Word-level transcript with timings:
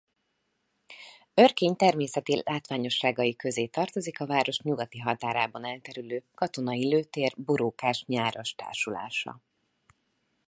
Örkény 1.33 1.75
természeti 1.75 2.41
látványosságai 2.45 3.35
közé 3.35 3.65
tartozik 3.67 4.19
a 4.19 4.25
város 4.25 4.59
nyugati 4.59 4.97
határában 4.99 5.65
elterülő 5.65 6.23
katonai 6.35 6.87
lőtér 6.87 7.33
borókás-nyáras 7.37 8.55
társulása. 8.55 9.41